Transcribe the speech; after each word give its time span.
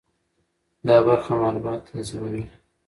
دا 0.87 0.95
برخه 1.07 1.33
معلومات 1.35 1.81
تنظیموي. 1.91 2.43